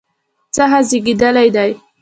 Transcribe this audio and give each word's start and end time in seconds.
څخه 0.55 0.77
زیږیدلی 0.89 1.47
دی 1.55 1.71